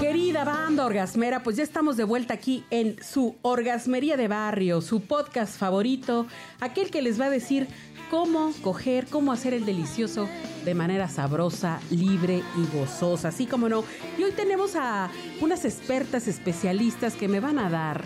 [0.00, 5.02] Querida banda orgasmera, pues ya estamos de vuelta aquí en su Orgasmería de Barrio, su
[5.02, 6.26] podcast favorito,
[6.58, 7.68] aquel que les va a decir
[8.10, 10.26] cómo coger, cómo hacer el delicioso
[10.64, 13.84] de manera sabrosa, libre y gozosa, así como no.
[14.16, 15.10] Y hoy tenemos a
[15.42, 18.02] unas expertas especialistas que me van a dar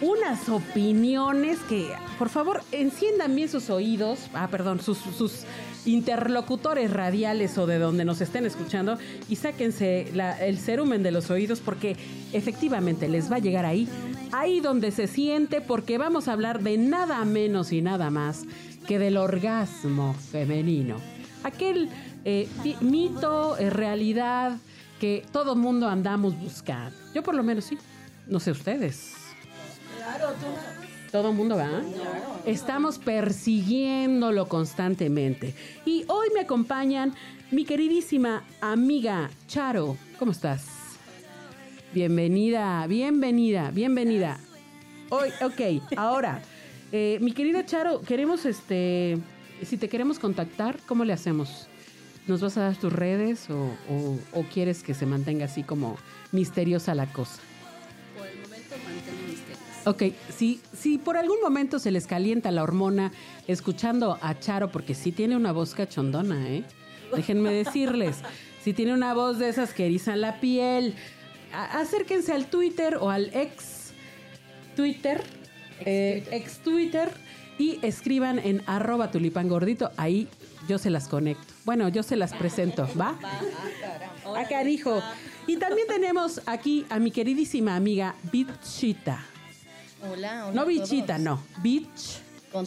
[0.00, 5.42] unas opiniones que, por favor, enciendan bien sus oídos, ah, perdón, sus, sus
[5.86, 8.98] interlocutores radiales o de donde nos estén escuchando
[9.28, 11.96] y sáquense la- el cerumen de los oídos porque
[12.32, 13.88] efectivamente les va a llegar ahí,
[14.32, 18.44] ahí donde se siente porque vamos a hablar de nada menos y nada más
[18.86, 20.96] que del orgasmo femenino.
[21.42, 21.88] Aquel
[22.24, 22.48] eh,
[22.80, 24.56] mito, eh, realidad
[25.00, 26.96] que todo mundo andamos buscando.
[27.14, 27.78] Yo por lo menos sí,
[28.26, 29.14] no sé ustedes.
[31.10, 31.82] Todo el mundo va.
[32.44, 35.54] Estamos persiguiéndolo constantemente.
[35.86, 37.14] Y hoy me acompañan
[37.50, 39.96] mi queridísima amiga Charo.
[40.18, 40.66] ¿Cómo estás?
[41.94, 44.38] Bienvenida, bienvenida, bienvenida.
[45.08, 46.42] Hoy, ok, ahora,
[46.92, 49.16] eh, mi querida Charo, queremos este,
[49.64, 51.66] si te queremos contactar, ¿cómo le hacemos?
[52.26, 55.96] ¿Nos vas a dar tus redes o- o quieres que se mantenga así como
[56.32, 57.40] misteriosa la cosa?
[59.84, 63.12] Ok, si, si por algún momento se les calienta la hormona
[63.46, 66.64] escuchando a Charo, porque sí tiene una voz cachondona, ¿eh?
[67.14, 68.16] Déjenme decirles,
[68.62, 70.94] si tiene una voz de esas que erizan la piel,
[71.52, 73.92] acérquense al Twitter o al ex
[74.76, 75.22] Twitter,
[75.80, 77.10] eh, ex Twitter,
[77.58, 80.28] y escriban en arroba tulipangordito, ahí
[80.68, 81.54] yo se las conecto.
[81.64, 83.18] Bueno, yo se las presento, ¿va?
[84.36, 85.02] Acá dijo.
[85.46, 89.24] Y también tenemos aquí a mi queridísima amiga Bichita.
[90.02, 90.54] Hola, hola.
[90.54, 91.20] No bichita, todos.
[91.20, 91.42] no.
[92.52, 92.64] Con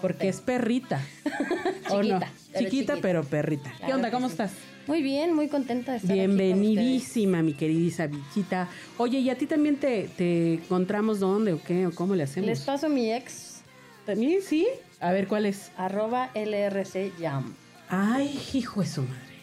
[0.00, 1.00] Porque es perrita.
[1.90, 2.20] ¿O no?
[2.20, 2.96] Chiquita, pero Chiquita, chiquita.
[3.00, 3.72] pero perrita.
[3.84, 4.10] ¿Qué onda?
[4.10, 4.32] ¿Cómo sí.
[4.32, 4.52] estás?
[4.86, 6.36] Muy bien, muy contenta de estar aquí con.
[6.36, 8.68] Bienvenidísima, mi queridísima bichita.
[8.98, 11.86] Oye, ¿y a ti también te, te encontramos dónde o qué?
[11.86, 12.48] ¿O cómo le hacemos?
[12.48, 13.62] Les paso mi ex,
[14.04, 14.66] ¿También sí?
[15.00, 15.70] A ver, ¿cuál es?
[15.78, 17.54] arroba LRC Jam.
[17.88, 19.34] Ay, hijo de su madre.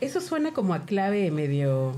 [0.00, 1.96] Eso suena como a clave medio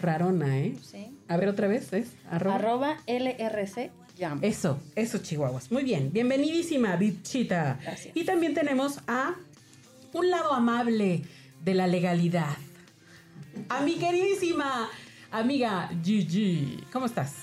[0.00, 0.76] rarona, ¿eh?
[0.82, 1.06] Sí.
[1.28, 2.08] A ver, otra vez, ¿es?
[2.30, 2.56] Arroba.
[2.56, 4.38] Arroba LRC Jam.
[4.42, 5.70] Eso, eso, Chihuahuas.
[5.70, 6.12] Muy bien.
[6.12, 7.78] Bienvenidísima, bichita.
[7.82, 8.16] Gracias.
[8.16, 9.34] Y también tenemos a
[10.12, 11.22] un lado amable
[11.64, 12.56] de la legalidad.
[13.68, 14.88] A mi queridísima
[15.30, 16.82] amiga Gigi.
[16.92, 17.34] ¿Cómo estás?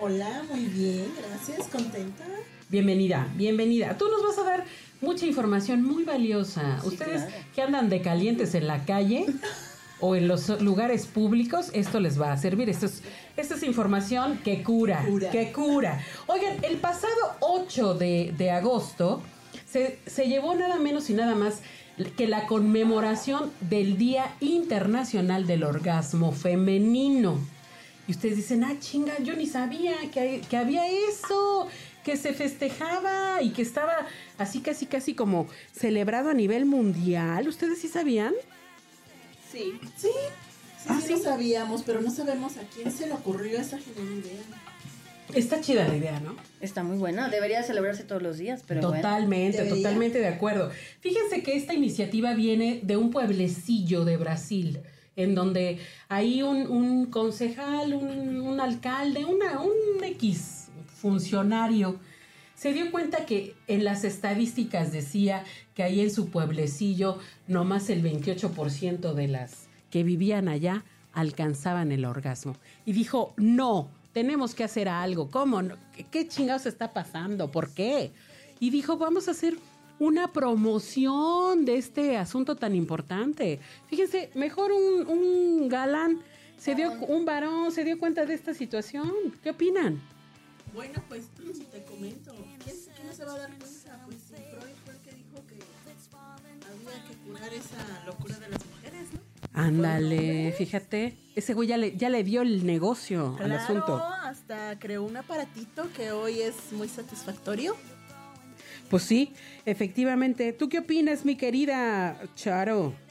[0.00, 2.24] Hola, muy bien, gracias, contenta.
[2.68, 3.96] Bienvenida, bienvenida.
[3.96, 4.64] Tú nos vas a dar
[5.00, 6.80] mucha información muy valiosa.
[6.82, 7.44] Sí, Ustedes claro.
[7.54, 9.26] que andan de calientes en la calle
[10.00, 12.68] o en los lugares públicos, esto les va a servir.
[12.68, 13.02] Esto es,
[13.36, 15.30] esto es información que cura, Cura.
[15.30, 16.00] que cura.
[16.26, 19.22] Oigan, el pasado 8 de, de agosto
[19.66, 21.60] se, se llevó nada menos y nada más
[22.16, 27.38] que la conmemoración del Día Internacional del Orgasmo Femenino.
[28.06, 31.66] Y ustedes dicen, ah, chinga, yo ni sabía que, que había eso,
[32.04, 33.94] que se festejaba y que estaba
[34.38, 37.48] así casi casi como celebrado a nivel mundial.
[37.48, 38.34] ¿Ustedes sí sabían?
[39.56, 39.72] Sí.
[39.96, 41.12] Sí, sí, Ah, sí, ¿sí?
[41.14, 44.42] lo sabíamos, pero no sabemos a quién se le ocurrió esa genial idea.
[45.34, 46.36] Está chida la idea, ¿no?
[46.60, 47.28] Está muy buena.
[47.28, 50.70] Debería celebrarse todos los días, pero totalmente, totalmente de acuerdo.
[51.00, 54.80] Fíjense que esta iniciativa viene de un pueblecillo de Brasil,
[55.16, 55.78] en donde
[56.08, 60.66] hay un, un concejal, un, un alcalde, una, un X
[61.00, 61.98] funcionario.
[62.56, 65.44] Se dio cuenta que en las estadísticas decía
[65.74, 72.06] que ahí en su pueblecillo nomás el 28% de las que vivían allá alcanzaban el
[72.06, 72.56] orgasmo.
[72.86, 75.30] Y dijo, no, tenemos que hacer algo.
[75.30, 75.60] ¿Cómo?
[76.10, 77.50] qué chingados está pasando?
[77.50, 78.12] ¿Por qué?
[78.58, 79.58] Y dijo, vamos a hacer
[79.98, 83.60] una promoción de este asunto tan importante.
[83.86, 86.20] Fíjense, mejor un, un galán,
[86.56, 89.12] se dio, un varón se dio cuenta de esta situación.
[89.42, 90.00] ¿Qué opinan?
[90.76, 91.24] Bueno, pues
[91.72, 92.34] te comento.
[92.62, 92.76] ¿Quién,
[93.16, 94.04] se va a dar cuenta?
[94.04, 95.54] Pues sí, Freud fue el que dijo que
[96.66, 99.20] había que curar esa locura de las mujeres, ¿no?
[99.54, 103.96] Ándale, fíjate, ese güey ya le, ya le dio el negocio al asunto.
[104.22, 107.74] hasta creó un aparatito que hoy es muy satisfactorio.
[108.90, 109.32] Pues sí,
[109.64, 110.52] efectivamente.
[110.52, 113.05] ¿Tú qué opinas, mi querida Charo?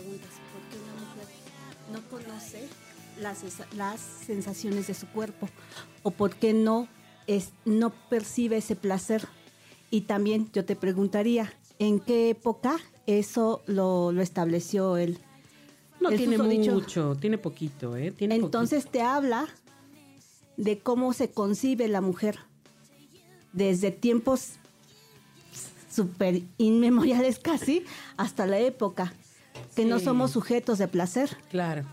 [0.00, 1.28] Preguntas por qué una mujer
[1.92, 2.68] no conoce
[3.20, 3.44] las,
[3.76, 5.48] las sensaciones de su cuerpo
[6.02, 6.88] o por qué no,
[7.26, 9.28] es, no percibe ese placer.
[9.90, 15.18] Y también yo te preguntaría, ¿en qué época eso lo, lo estableció él?
[16.00, 18.12] No El tiene mucho, tiene poquito, ¿eh?
[18.12, 19.48] Tiene Entonces te habla
[20.56, 22.38] de cómo se concibe la mujer
[23.52, 24.52] desde tiempos
[25.90, 27.84] súper inmemoriales casi
[28.16, 29.12] hasta la época,
[29.76, 30.04] que no Sí.
[30.06, 31.36] somos sujetos de placer.
[31.50, 31.84] Claro.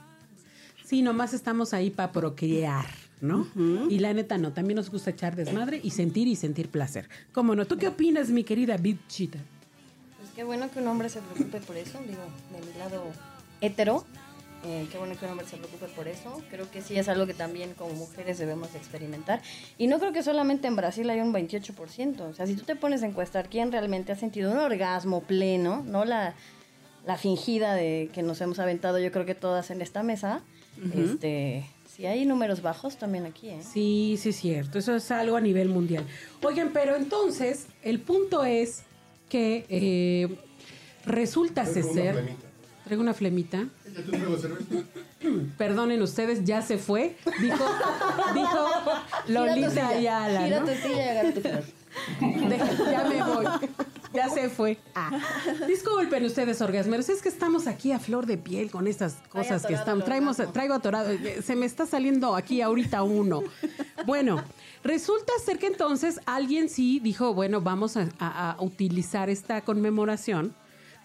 [0.85, 2.85] Sí, nomás estamos ahí para procrear,
[3.19, 3.45] ¿no?
[3.89, 7.09] Y la neta no, también nos gusta echar desmadre y sentir y sentir placer.
[7.33, 7.65] ¿Cómo no?
[7.65, 9.39] ¿Tú qué opinas, mi querida bichita?
[10.17, 12.21] Pues qué bueno que un hombre se preocupe por eso, digo,
[12.53, 13.03] de mi lado
[13.61, 14.05] hetero.
[14.65, 16.41] eh, qué bueno que un hombre se preocupe por eso.
[16.49, 19.41] Creo que sí es algo que también como mujeres debemos experimentar.
[19.77, 22.21] Y no creo que solamente en Brasil hay un 28%.
[22.21, 25.83] O sea, si tú te pones a encuestar quién realmente ha sentido un orgasmo pleno,
[25.85, 26.33] no la,
[27.07, 30.41] la fingida de que nos hemos aventado, yo creo que todas en esta mesa,
[30.93, 31.65] este,
[31.95, 33.59] si hay números bajos también aquí, ¿eh?
[33.63, 34.77] Sí, sí es cierto.
[34.77, 36.05] Eso es algo a nivel mundial.
[36.43, 38.83] Oigan, pero entonces, el punto es
[39.29, 40.35] que eh,
[41.05, 42.13] resulta Traigo una ser...
[42.15, 42.47] flemita.
[42.85, 43.65] Traigo una flemita.
[45.57, 47.15] Perdonen ustedes, ya se fue.
[47.41, 47.65] Dijo,
[48.35, 48.67] dijo
[49.29, 50.65] Lolita Ayala, Gira ¿no?
[50.67, 51.63] tu silla y agarra tu flor.
[52.49, 53.45] Deja- ya me voy.
[54.17, 54.77] Ya se fue.
[54.95, 55.11] Ah.
[55.67, 57.07] Disculpen ustedes, orgasmeros.
[57.09, 60.03] Es que estamos aquí a flor de piel con estas cosas que están.
[60.03, 61.11] Traemos, traigo atorado.
[61.11, 63.43] eh, Se me está saliendo aquí ahorita uno.
[64.05, 64.43] Bueno,
[64.83, 70.53] resulta ser que entonces alguien sí dijo, bueno, vamos a, a- a utilizar esta conmemoración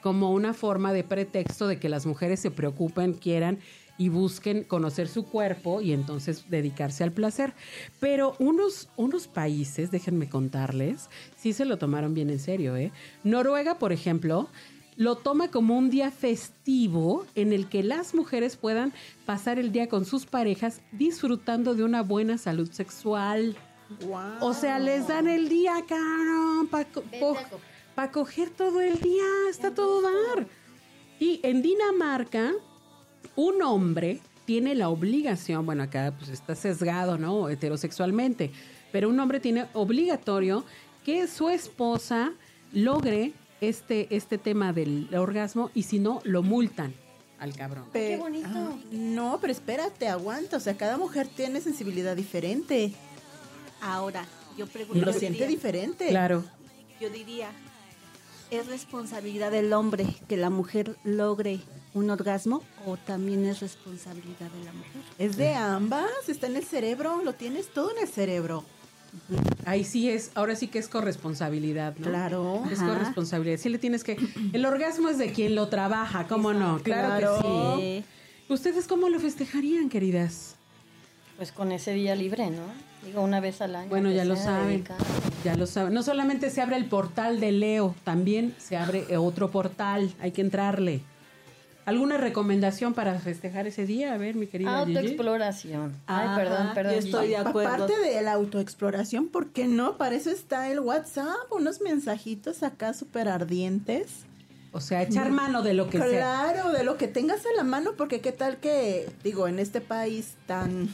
[0.02, 3.58] como una forma de pretexto de que las mujeres se preocupen, quieran
[3.98, 7.52] y busquen conocer su cuerpo y entonces dedicarse al placer.
[8.00, 12.92] Pero unos, unos países, déjenme contarles, sí se lo tomaron bien en serio, ¿eh?
[13.24, 14.48] Noruega, por ejemplo,
[14.96, 18.92] lo toma como un día festivo en el que las mujeres puedan
[19.24, 23.56] pasar el día con sus parejas disfrutando de una buena salud sexual.
[24.40, 28.10] O sea, les dan el día, cabrón, para Vete a coger.
[28.10, 30.46] coger todo el día, está todo dar.
[31.18, 32.52] Y en Dinamarca,
[33.36, 37.48] un hombre tiene la obligación, bueno, acá pues está sesgado, ¿no?
[37.48, 38.50] Heterosexualmente,
[38.90, 40.64] pero un hombre tiene obligatorio
[41.04, 42.32] que su esposa
[42.72, 46.94] logre este, este tema del orgasmo y si no, lo multan
[47.38, 47.84] al cabrón.
[47.92, 48.48] Qué Pe- bonito.
[48.52, 50.56] Ah, no, pero espérate, aguanta.
[50.56, 52.92] O sea, cada mujer tiene sensibilidad diferente
[53.80, 54.24] Ahora,
[54.56, 56.08] yo y pregunto, lo siente diferente.
[56.08, 56.44] Claro.
[57.00, 57.50] yo diría,
[58.52, 61.58] ¿es responsabilidad del hombre que la mujer logre
[61.94, 65.02] un orgasmo o también es responsabilidad de la mujer?
[65.18, 68.64] Es de ambas, está en el cerebro, lo tienes todo en el cerebro.
[69.66, 72.06] Ahí sí es, ahora sí que es corresponsabilidad, ¿no?
[72.08, 72.62] Claro.
[72.70, 72.94] Es Ajá.
[72.94, 73.58] corresponsabilidad.
[73.58, 74.16] Sí le tienes que...
[74.54, 76.78] El orgasmo es de quien lo trabaja, ¿cómo no?
[76.82, 77.76] Claro, que Claro.
[77.78, 78.04] sí.
[78.48, 80.56] ¿Ustedes cómo lo festejarían, queridas?
[81.36, 82.62] Pues con ese día libre, ¿no?
[83.04, 83.88] Digo, una vez al año.
[83.90, 84.68] Bueno, que ya lo saben.
[84.68, 85.04] dedicado.
[85.44, 85.92] Ya lo saben.
[85.92, 90.10] No solamente se abre el portal de Leo, también se abre otro portal.
[90.20, 91.02] Hay que entrarle.
[91.84, 94.14] ¿Alguna recomendación para festejar ese día?
[94.14, 94.96] A ver, mi querida Gigi.
[94.96, 95.92] Autoexploración.
[96.06, 96.92] Ay, Ajá, perdón, perdón.
[96.92, 97.30] yo estoy Gigi.
[97.30, 97.74] de acuerdo.
[97.74, 99.96] Aparte de la autoexploración, ¿por qué no?
[99.96, 104.24] Para eso está el WhatsApp, unos mensajitos acá súper ardientes.
[104.70, 106.08] O sea, echar mano de lo que sea.
[106.08, 109.80] Claro, de lo que tengas a la mano, porque qué tal que, digo, en este
[109.80, 110.88] país tan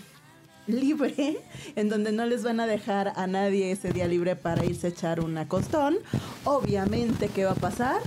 [0.66, 1.38] libre,
[1.76, 4.90] en donde no les van a dejar a nadie ese día libre para irse a
[4.90, 5.98] echar un acostón,
[6.44, 8.00] obviamente, ¿qué va a pasar?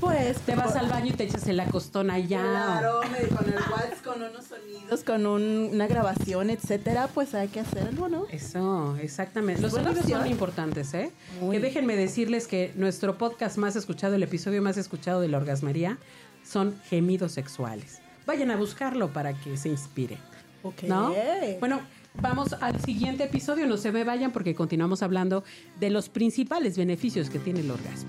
[0.00, 2.40] Pues Te vas al baño y te echas el acostón allá.
[2.42, 3.14] Claro, con
[3.48, 8.26] el WhatsApp, con unos sonidos, con un- una grabación, etcétera, pues hay que hacerlo, ¿no?
[8.30, 9.60] Eso, exactamente.
[9.62, 11.10] Los sonidos son importantes, ¿eh?
[11.40, 11.56] Muy.
[11.56, 15.98] Que déjenme decirles que nuestro podcast más escuchado, el episodio más escuchado de la orgasmería,
[16.44, 18.00] son gemidos sexuales.
[18.26, 20.18] Vayan a buscarlo para que se inspire.
[20.62, 20.82] Ok.
[20.84, 21.14] ¿No?
[21.60, 21.80] Bueno,
[22.20, 23.66] vamos al siguiente episodio.
[23.66, 25.44] No se me vayan porque continuamos hablando
[25.80, 28.08] de los principales beneficios que tiene el orgasmo.